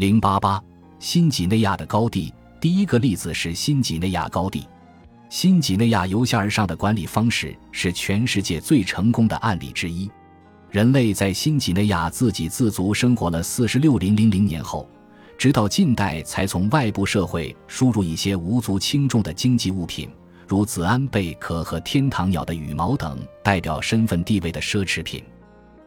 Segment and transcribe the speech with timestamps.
[0.00, 0.58] 零八八，
[0.98, 2.32] 新几内亚的高地。
[2.58, 4.66] 第一个例子是新几内亚高地。
[5.28, 10.10] 新几内亚由下而上的管理方式是全世界最成功的案例之一。
[10.70, 14.88] 人类在新几内亚自给自足生活了四十六零零零年后，
[15.36, 20.08] 直到近代才从外部社会输入一些无足轻重的经济物品，
[20.48, 25.22] 如子安贝壳和天堂鸟的羽毛等代表身份地位的奢侈品。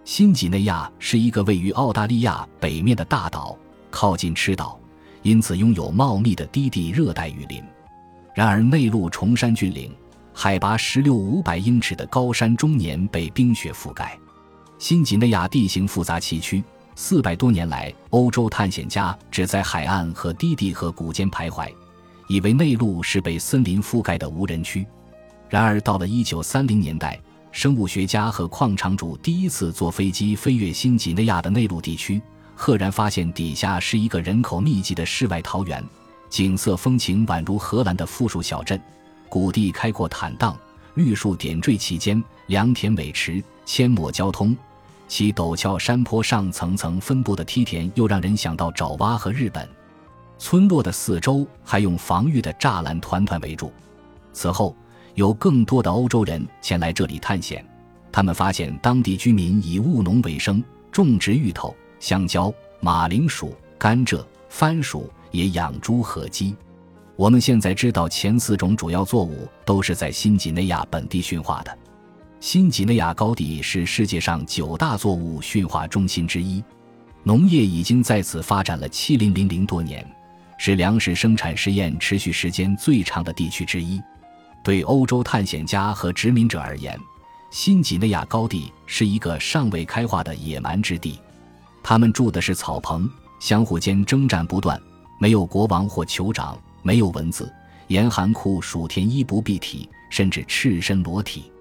[0.06, 3.58] 新几内亚是一个位于澳大利亚北面的大岛，
[3.94, 4.80] 靠近赤道，
[5.22, 7.64] 因此拥有茂密的低地热带雨林。
[8.34, 9.96] 然而，内陆崇山峻岭、
[10.34, 14.18] 海拔十六五百英尺的高山终年被冰雪覆盖。
[14.80, 16.64] 新几内亚地形复杂崎岖，
[16.96, 21.72] 四百多年来，欧洲探险家只在海岸和低地河谷间徘徊，
[22.28, 24.84] 以为内陆是被森林覆盖的无人区。
[25.48, 32.20] 然而，到了一九三零年代，生物学家和矿场主第一次坐飞机飞越新几内亚的内陆地区，
[32.56, 35.84] 赫然发现底下是一个人口密集的世外桃源。
[36.30, 38.82] 景色风情宛如荷兰的富庶小镇，
[39.30, 40.58] 谷地开阔坦荡，
[40.96, 44.56] 绿树点缀其间，良田美池，阡陌交通。
[45.08, 49.70] 其陡峭山坡上层层分布的梯田，又让人想到爪哇和日本。
[50.40, 53.72] 村落的四周还用防御的栅栏团团围住。
[54.32, 54.76] 此后，
[55.14, 57.64] 有更多的欧洲人前来这里探险，
[58.12, 65.10] 他们发现当地居民以务农为生，种植芋头、香蕉、马铃薯、甘蔗、番薯。
[65.32, 66.56] 也养猪和鸡。
[67.16, 71.76] 我们现在知道，前四种主要作物都是在新几内亚本地驯化的。
[72.40, 76.64] 新几内亚高地是世界上九大作物驯化中心之一，
[77.24, 80.06] 农业已经在此发展了七零零零多年，
[80.60, 84.00] 是粮食生产实验持续时间最长的地区之一。
[84.64, 86.96] 对欧洲探险家和殖民者而言，
[87.50, 91.20] 新几内亚高地是一个尚未开化的野蛮之地，
[91.84, 94.82] 他们住的是草棚，相互间征战不断。
[95.20, 97.52] 没有国王或酋长，没有文字，
[97.88, 101.52] 严寒酷暑天衣不蔽体，甚至赤身裸体。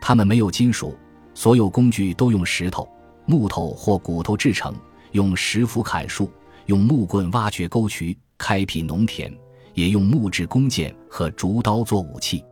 [0.00, 0.96] 他们没有金属，
[1.34, 2.88] 所有工具都用石头、
[3.26, 4.74] 木头或骨头制成，
[5.12, 6.30] 用石斧砍树，
[6.66, 9.32] 用木棍挖掘沟渠，开辟农田，
[9.74, 12.44] 也用木质弓箭和竹刀做武器。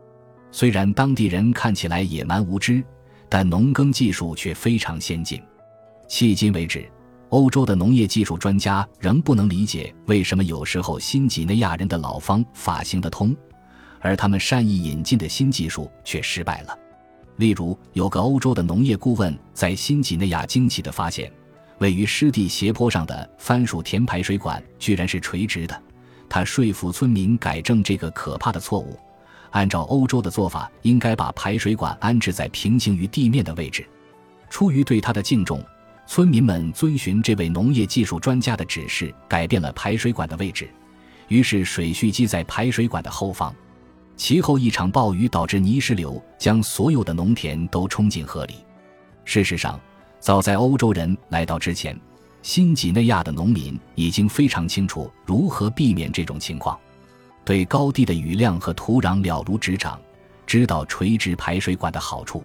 [0.53, 2.83] 虽然当地人看起来野蛮无知，
[3.28, 5.41] 但农耕技术却非常先进。
[6.09, 6.91] 迄今为止。
[7.31, 13.35] 欧洲的农业技术专家仍不能理解为什么有时候新几内亚人的老方法行得通，
[14.01, 16.77] 而他们善意引进的新技术却失败了。
[17.37, 21.33] 例如，有个欧洲的农业顾问在新几内亚惊奇地发现，
[21.79, 25.83] 位于湿地斜坡上的番薯田排水管居然是垂直的。
[26.29, 28.99] 他说服村民改正这个可怕的错误，
[29.51, 33.87] 按照欧洲的做法，应该把排水管安置在平行于地面的位置。
[34.49, 35.65] 出于对他的敬重。
[36.12, 40.69] 村民们遵循这位农业技术专家的指示，改变了排水管的位置。
[41.28, 43.54] 于是，水蓄积在排水管的后方。
[44.16, 48.54] 其后，一场暴雨导致泥石流将所有的农田都冲进河里。
[49.25, 49.78] 事实上，
[50.19, 51.97] 早在欧洲人来到之前，
[52.43, 56.76] 新几内亚的农民已经非常清楚如何避免这种情况。
[57.44, 59.97] 对高地的雨量和土壤了如指掌，
[60.44, 62.43] 知道垂直排水管的好处。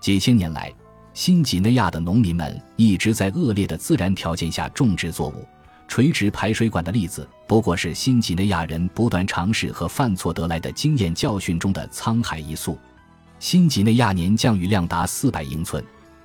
[0.00, 0.72] 几千年来。
[1.14, 5.46] 新几内亚的农民们一直在恶劣的自然条件下种植作物。
[5.86, 12.76] 垂直排水管的例子不过是新几内亚人不断尝试和犯错得来的经验教训中的沧海一粟。
[13.38, 15.84] 新几内亚年降雨量达四百英寸，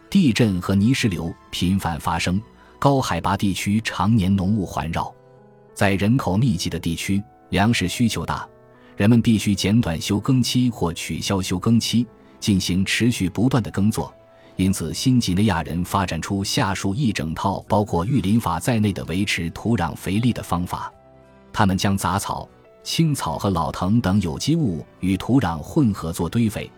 [0.10, 2.42] 地震和泥石流频繁发生，
[2.80, 5.14] 高海拔地区常年浓雾环绕。
[5.76, 8.48] 在人口密集的地区，粮食需求大，
[8.98, 12.08] 人们必须减短休耕期或取消休耕期，
[12.40, 14.12] 进行持续不断的耕作。
[14.60, 20.92] 因此，新几内亚人发展出下述一整套包括育林法在内的维持土壤肥力的方法。
[21.54, 22.46] 他们将杂草、
[22.84, 26.70] 青草和老藤等有机物与土壤混合做堆肥，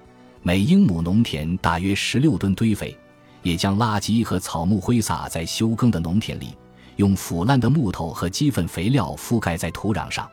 [0.43, 2.95] 每英亩农田大约十六吨堆肥。
[3.41, 6.55] 也将垃圾和草木挥洒在休耕的农田里，
[6.97, 10.29] 用腐烂的木头和鸡粪肥料覆盖在土壤上。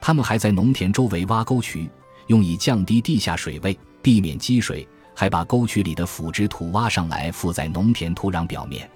[0.00, 1.88] 他们还在农田周围挖沟渠，
[2.26, 4.84] 用以降低地下水位，避免积水。
[5.20, 8.88] 还把沟渠里的腐殖土挖上来，附在农田土壤表面。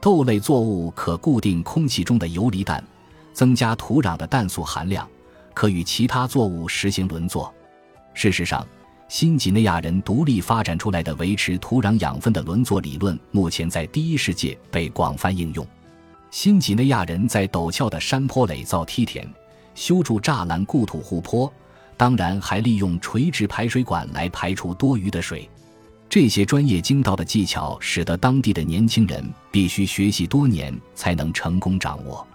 [0.00, 2.82] 豆类作物可固定空气中的游离氮，
[3.34, 5.06] 增加土壤的氮素含量，
[5.52, 7.52] 可与其他作物实行轮作。
[8.14, 8.66] 事实上，
[9.08, 15.66] 新几内亚人独立发展出来的维持土壤养分的轮作理论，目前在第一世界被广泛应用。
[16.30, 19.30] 新几内亚人在陡峭的山坡垒造梯田，
[19.74, 21.52] 修筑栅栏固土护坡，
[21.94, 25.46] 当然还利用垂直排水管来排除多余的水。
[26.10, 32.26] 这些专业精到的技巧，使得当地的年轻人必须学习多年才能成功掌握。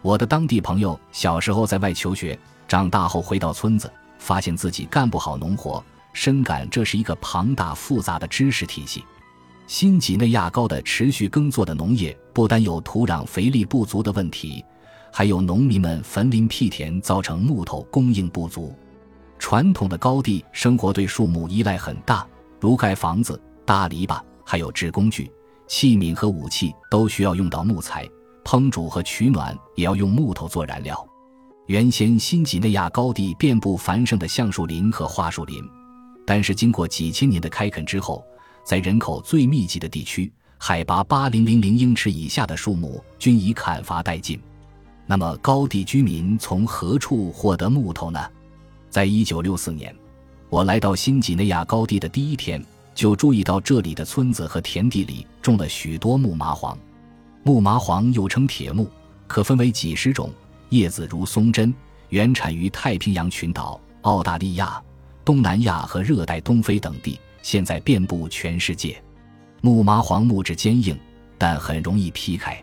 [0.00, 5.84] 我的当地朋友小时候在外求学，长大后回到村子，发现自己干不好农活，
[6.14, 9.04] 深感这是一个庞大复杂的知识体系。
[9.66, 14.64] 新几内亚高的持续耕作的农业，不单有土壤肥力不足的问题，
[15.12, 18.74] 还有农民们焚林辟田造成木头供应不足。
[19.38, 22.26] 传统的高地生活对树木依赖很大，
[22.60, 25.30] 如盖房子、搭篱笆，还有制工具、
[25.66, 28.08] 器皿和武器都需要用到木材。
[28.44, 31.06] 烹煮和取暖也要用木头做燃料。
[31.66, 35.62] 原先新几内亚高地遍布繁盛的橡树林和桦树林，
[36.26, 38.24] 但是经过几千年的开垦之后，
[38.64, 44.40] 在人口最密集的地区，海拔八零零零英尺以下的树木均已砍伐殆尽。
[45.06, 48.20] 那么，高地居民从何处获得木头呢？
[48.88, 49.94] 在一九六四年，
[50.50, 52.60] 我来到新几内亚高地的第一天，
[52.92, 56.76] 就注意到这里的村子和田地里种了许多木麻黄。
[57.44, 58.90] 木麻黄又称铁木，
[59.28, 60.28] 可分为几十种，
[60.70, 61.72] 叶子如松针，
[62.08, 64.82] 原产于太平洋群岛、澳大利亚、
[65.24, 69.00] 东南亚和热带东非等地，现在遍布全世界。
[69.60, 70.98] 木麻黄木质坚硬，
[71.38, 72.60] 但很容易劈开。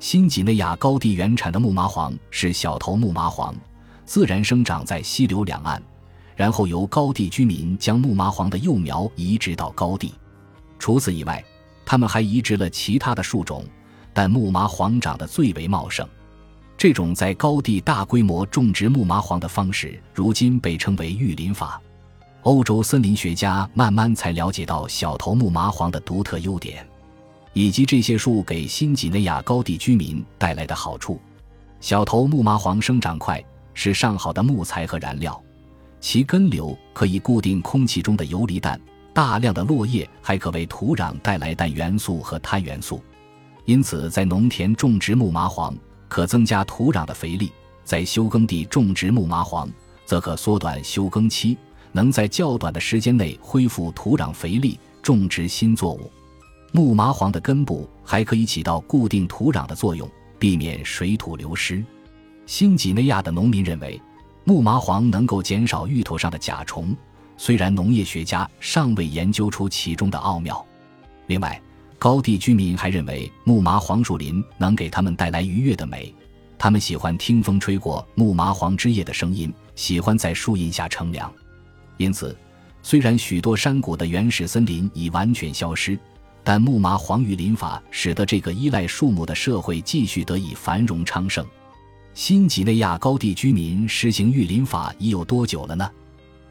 [0.00, 3.54] 新几内亚高地原产的木麻黄是小头木麻黄，
[4.06, 5.82] 自然生长在溪流两岸，
[6.38, 10.14] 然后由高地居民将木麻黄的幼苗移植到高地。
[10.78, 11.44] 除此以外，
[11.84, 13.64] 他们还移植了其他的树种。
[14.14, 16.06] 但木麻黄长得最为茂盛，
[16.76, 21.80] 这种在高地大规模种植木麻黄的方式，如今被称为育林法。
[22.42, 26.86] 欧洲森林学家慢慢才了解到小头木麻黄的独特优点，
[27.52, 31.20] 以及这些树给新几内亚高地居民带来的好处。
[31.80, 33.44] 小头木麻黄生长快，
[33.74, 35.40] 是上好的木材和燃料，
[36.00, 38.80] 其根瘤可以固定空气中的游离氮，
[39.12, 43.02] 大量的落叶还可为土壤带来氮元素和碳元素。
[43.64, 45.76] 因此，在农田种植木麻黄
[46.08, 47.48] 可增加土壤的肥力；
[47.84, 49.68] 在休耕地种植木麻黄，
[50.06, 51.58] 则可缩短休耕期，
[51.92, 56.10] 能在较短的时间内恢复土壤肥力，种植新作物。
[56.72, 60.08] 木麻黄的根部还可以起到固定土壤的作用，
[60.38, 61.84] 避免水土流失。
[62.46, 64.00] 新几内亚的农民认为，
[64.48, 66.96] 木麻黄能够减少芋头上的甲虫，
[67.36, 70.66] 虽然农业学家尚未研究出其中的奥妙。
[71.26, 71.60] 另外，
[71.98, 76.14] 高地居民还认为木麻黄树林能给他们带来愉悦的美，
[76.56, 81.30] 他们喜欢听风吹过木麻黄枝叶的声音，喜欢在树荫下乘凉。
[81.98, 82.34] 因此，
[82.82, 85.98] 虽然许多山谷的原始森林已完全消失，
[86.42, 91.44] 但木麻黄育林法使得这个依赖树木的社会继续得以繁荣昌盛。
[92.14, 95.88] 新几内亚高地居民实行育林法已有多久了呢？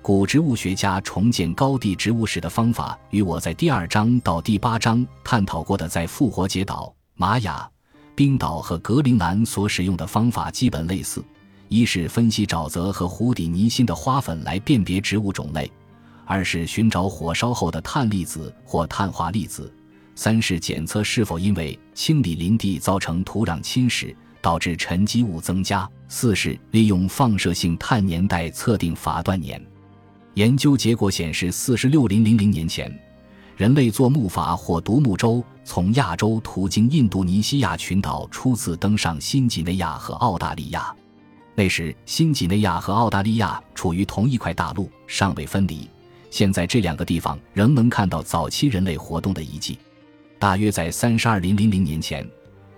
[0.01, 7.69] 古植物学家重建高地植物史的方法，与我在第二章到第八章探讨过的在复活节岛、玛雅、
[8.15, 11.21] 冰岛和格陵兰所使用的方法基本类似：
[11.67, 15.69] 一是分析沼泽和湖底泥芯的花粉来辨别植物种类；
[16.25, 19.69] 二是寻找火烧后的碳粒子或碳化粒子；
[20.15, 24.15] 三是检测是否因为清理林地造成土壤侵蚀，
[24.47, 29.61] 导致沉积物增加；四是利用放射性碳年代测定法断年。
[30.35, 32.89] 研究结果显示，四十六零零零年前，
[33.57, 40.95] 人类坐木筏或独木舟从亚洲途经印度尼西亚群岛，初次登上新几内亚和澳大利亚。
[41.53, 45.89] 那时，新几内亚和澳大利亚处于同一块大陆，尚未分离。
[46.31, 49.77] 现在，这两个地方仍能看到早期人类活动的遗迹。
[50.39, 52.25] 大约在三十二零零零年前，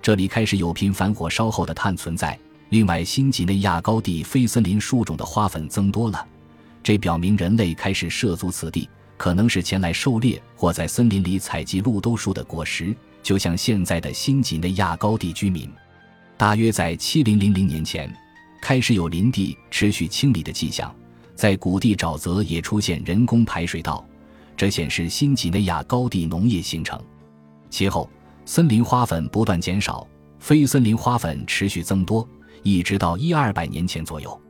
[0.01, 2.37] 这里开始有频繁火烧后的碳存在。
[2.69, 6.25] 另外，新几内亚高地非森林树种的花粉增多了。
[6.81, 8.87] 这表明人类开始涉足此地，
[9.17, 15.69] 可能是前来狩猎或在森林里采集鹿兜树的果实，就像现在的新几内亚高地居民。
[16.37, 18.11] 大约在七零零零年前，
[18.61, 20.93] 开始有林地持续清理的迹象，
[21.35, 24.05] 在谷地沼泽也出现人工排水道，
[24.55, 27.01] 这显示新几内亚高地农业形成。
[27.69, 28.09] 其后，
[28.51, 30.07] 森林花粉不断减少，
[30.39, 32.27] 非森林花粉持续增多，
[32.63, 34.41] 一直到一二百年前左右，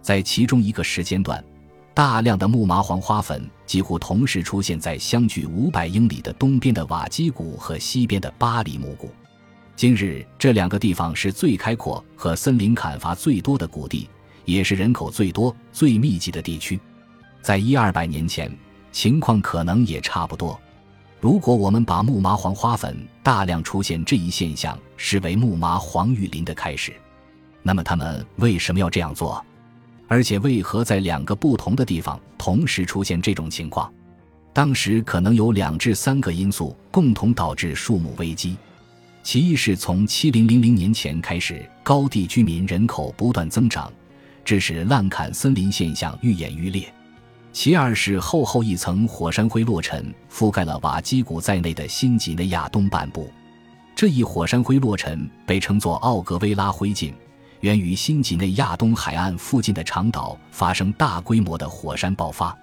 [0.00, 1.44] 在其中一个时间段。
[1.92, 9.10] 大量的木麻黄花粉几乎同时出现在相距五百英里的东边的瓦基谷和西边的巴里木谷。
[9.76, 14.08] 今日这两个地方是最开阔和森林砍伐最多的谷地，
[14.46, 16.80] 也是人口最多、最密集的地区。
[17.42, 18.50] 在一二百年前，
[18.92, 20.58] 情况可能也差不多。
[21.22, 26.92] 如果我们把木麻黄花粉大量出现这一现象视为木麻黄雨林的开始，
[27.62, 29.40] 那么他们为什么要这样做？
[30.08, 33.88] 而且，为何在两个不同的地方同时出现这种情况？
[34.52, 38.56] 当时可能有两至三个因素共同导致树木危机。
[39.22, 43.88] 其一是从七零零零年前开始，高地居民人口不断增长，
[44.44, 46.82] 致使滥砍森林现象愈演愈烈；
[47.52, 53.30] 其二是厚厚一层火山灰落尘覆盖了瓦基谷在内的新几内亚东半部。
[53.94, 57.12] 这一火山灰落尘被称作奥格威拉灰烬，
[57.60, 62.56] 源于新几内亚东海岸附近的长岛发生大规模的火山爆发。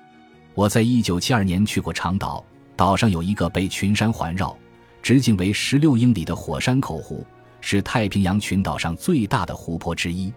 [0.56, 2.44] 我在一九七二年去过长岛，
[2.76, 4.58] 岛上有一个被群山环绕。
[5.02, 7.26] 直径为十六英里的火山口湖
[7.62, 10.34] 是太平洋群岛上最大的湖泊之一。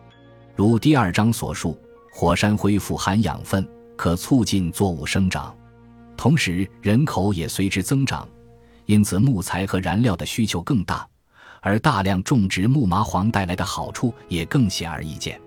[0.54, 1.76] 如第二章所述，
[2.12, 5.54] 火山灰富含养分，可促进作物生长，
[6.16, 8.28] 同时人口也随之增长，
[8.86, 11.06] 因此木材和燃料的需求更大，
[11.60, 15.40] 而大量种植木麻黄带来的好处也更显而易见。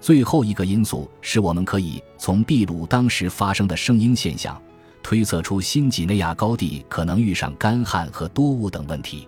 [0.00, 4.60] 最后一个因素是我们可以从秘鲁当时发生的声音现象。
[5.02, 9.26] 推测出新几内亚高地可能遇上干旱和多雾等问题，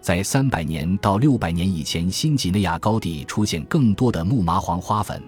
[0.00, 5.22] 在三百年到六百年以前，新几内亚高地出现更多的木麻黄花粉，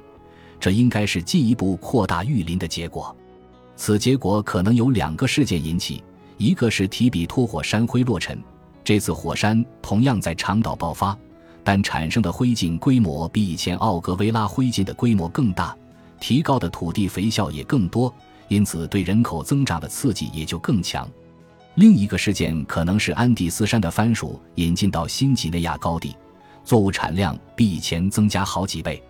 [0.59, 3.15] 这应该是进一步扩大玉林的结果。
[3.77, 6.03] 此结果可能由两个事件引起：
[6.39, 8.43] 一个是提比托火山灰落尘，
[8.83, 11.17] 这次火山同样在长岛爆发，
[11.63, 15.77] 但产生的灰烬规模比以前奥格维拉灰烬的规模更大，
[16.19, 18.13] 提高的土地肥效也更多。
[18.49, 21.09] 因此，对人口增长的刺激也就更强。
[21.75, 26.17] 另一个事件可能是安第斯山的番薯引进到新几内亚高地，
[26.65, 29.03] 作物产量比以前增加好几倍。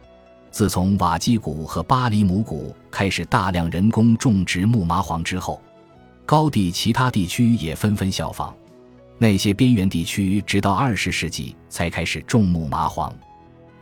[0.57, 5.61] 自从瓦基谷和巴里姆谷开始大量人工种植木麻黄之后，
[6.25, 8.57] 高地其他地区也纷纷效仿。
[9.19, 13.15] 那些边缘地区直到二十世纪才开始种木麻黄。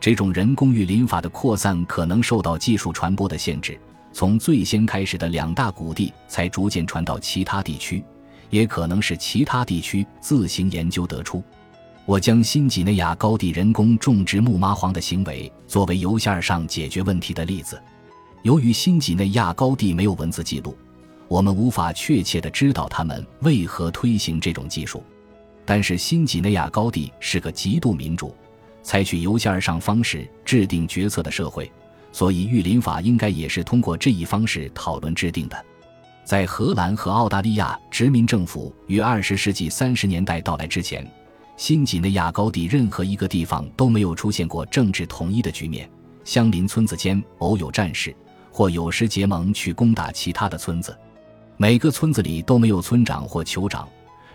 [0.00, 3.78] 这种人工育林法的扩散可能受到技术传播的限制。
[4.12, 8.02] 从最先开始的两大谷地，才逐渐传到其他地区，
[8.50, 11.40] 也可能是其他地区自行研究得出。
[12.06, 17.80] 我将新几内亚高地人工种植木麻黄的行为作为由下而上解决问题的例子。
[18.42, 20.76] 由于新几内亚高地没有文字记录，
[21.28, 25.02] 我们无法确切地知道他们为何推行这种技术。
[25.64, 28.36] 但是新几内亚高地是个极度民主、
[28.82, 31.72] 采取由下而上方式制定决策的社会。
[32.12, 35.64] 所以，育林法应该也是通过这一方式讨论制定的。
[36.22, 41.10] 在荷兰和澳大利亚殖民政府于二十世纪三十年代到来之前，
[41.56, 45.88] 新几内亚高地任何一个地方都没有出现过政治统一的局面。
[46.24, 48.14] 相邻村子间偶有战事，
[48.50, 50.96] 或有时结盟去攻打其他的村子。
[51.56, 53.88] 每个村子里都没有村长或酋长，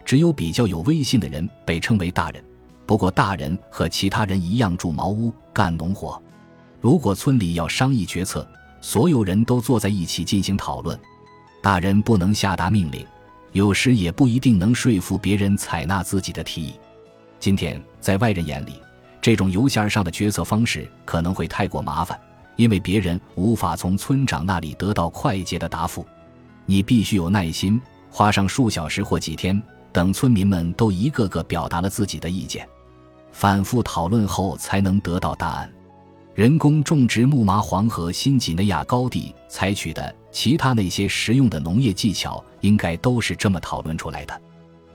[0.05, 2.43] 只有比较有威信的人被称为大人。
[2.85, 6.21] 不过，大人和其他人一样住茅屋、干农活。
[6.79, 8.47] 如果村里要商议决策，
[8.81, 10.97] 所有人都坐在一起进行讨论。
[11.61, 13.05] 大人不能下达命令，
[13.51, 16.73] 有时也不一定能说服别人采纳自己的提议。
[17.39, 18.73] 今天在外人眼里，
[19.21, 22.19] 这种油线上的决策方式可能会太过麻烦，
[22.57, 26.05] 因为别人无法从村长那里得到快捷的答复。
[26.65, 27.81] 你必须有耐心，
[28.11, 29.61] 花上数小时或几天，
[29.93, 32.67] 等村民们都一个个表达了自己的意见，
[33.31, 35.71] 反复讨论后才能得到答案。
[36.35, 44.41] 人工种植木麻黄和新几内亚高地采取的其他那些实用的农业技巧，应该都是这么讨论出来的。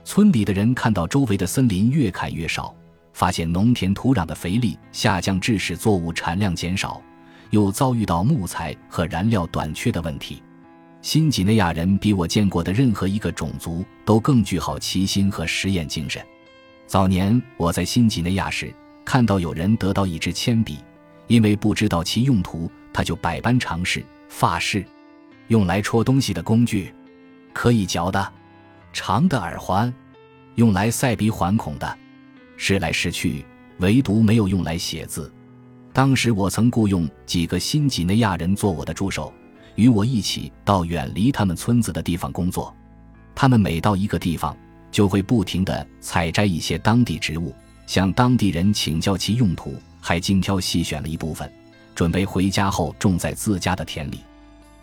[0.05, 2.73] 村里的人看到周围的森林越砍越少，
[3.11, 7.01] 发现农田土壤的肥力下降，致使作物产量减少，
[7.49, 10.43] 又遭遇到木材和燃料短缺的问题。
[11.01, 16.23] 新几内亚人比我见过的任何一个种族都更具好奇心和实验精神。
[16.85, 18.71] 早年我在新几内亚时，
[19.03, 20.77] 看到有人得到一支铅笔。
[21.27, 24.05] 因为不知道其用途，他就百般尝试。
[24.29, 24.85] 发饰，
[25.47, 26.93] 用来戳东西的工具；
[27.51, 28.31] 可以嚼的，
[28.95, 29.93] 长的耳环，
[30.55, 31.97] 用来塞鼻环孔的。
[32.55, 33.45] 试来试去，
[33.79, 35.29] 唯独没有用来写字。
[35.91, 39.33] 当时我曾雇佣几个新几内亚人做我的助手，
[39.75, 42.73] 与我一起到远离他们村子的地方工作。
[43.35, 44.55] 他们每到一个地方，
[44.91, 47.53] 就会不停地采摘一些当地植物，
[47.85, 49.75] 向当地人请教其用途。
[49.99, 51.51] 还精挑细选了一部分，
[51.93, 54.21] 准备回家后种在自家的田里。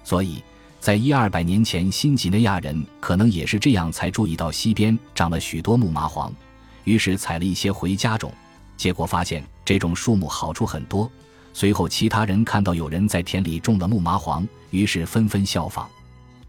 [0.04, 0.42] 所以，
[0.82, 6.34] 在一二百年前，新几内亚人可能也是这样才注意到西边长了许多木麻黄，
[6.82, 8.32] 于是采了一些回家种。
[8.76, 11.08] 结果发现这种树木好处很多。
[11.52, 15.88] 随后，其他人看到有人在田里种了木麻黄，于是纷纷效仿。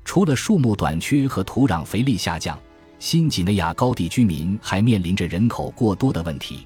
[0.04, 2.58] 除了树木短缺和土壤肥力下降，
[2.98, 6.66] 新几内亚高地居民还面临着人口过多的问题。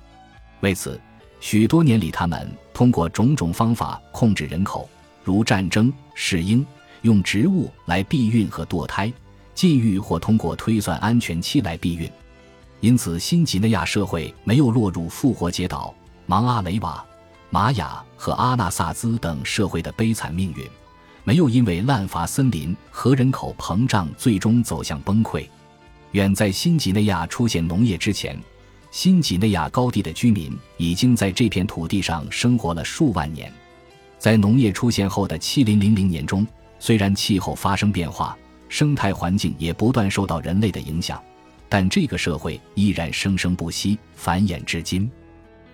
[0.62, 0.97] 为此，
[1.41, 4.89] 许多年里，他们通过种种方法控制人口，
[5.21, 6.65] 如战争、适婴、
[7.01, 9.12] 用植物来避孕和堕胎、
[9.54, 12.10] 禁欲，或通过推算安全期来避孕。
[12.80, 15.94] 因此，新几内亚社会没有落入复活节岛、
[16.25, 17.04] 芒阿雷瓦、
[17.50, 20.63] 玛雅和阿纳萨兹等社会的悲惨命运，
[21.24, 25.48] 没有因为滥伐森林和人口膨胀最终走向崩溃。
[26.12, 28.38] 远在新几内亚出现农业之前，
[28.92, 33.51] 新几内亚高地的居民已经在这片土地上生活了数万年。
[34.20, 36.46] 在农业出现后的七零零零年中，
[36.79, 38.38] 虽然气候发生变化，
[38.69, 41.22] 生态环境也不断受到人类的影响。
[41.69, 45.10] 但这个社会依然生生不息，繁衍至今。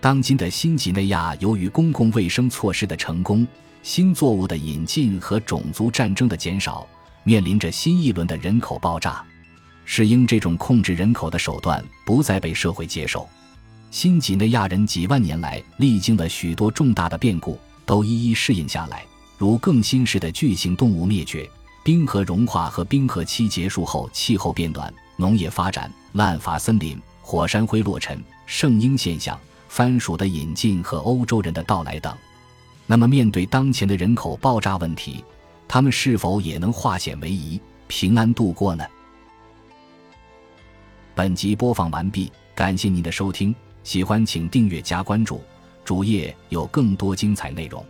[0.00, 3.46] 当今的新几内亚，由于公共卫生措施的成功、
[3.82, 6.86] 新作物的引进和种族战争的减少，
[7.22, 9.24] 面临着新一轮的人口爆炸。
[9.84, 13.28] 是因这种控制人口的手段不再被社会接受。
[13.90, 19.04] 新几内亚人几万年来历经了许多重大的变故，都一一适应下来，
[19.44, 21.46] 如更新世的巨型动物灭绝、
[21.82, 24.90] 冰河融化和冰河期结束后气候变暖。
[25.16, 32.16] 农业发展、滥伐森林、火山灰落尘、圣婴现象、番薯的引进和欧洲人的到来等。
[32.86, 35.22] 那么，面对当前的人口爆炸问题，
[35.68, 38.82] 他们是否也能化险为夷、平安度过呢？
[41.14, 45.42] 本集播放完毕，感谢您的收听，喜欢请订阅加关注，
[45.84, 47.84] 主页有更多精彩内容。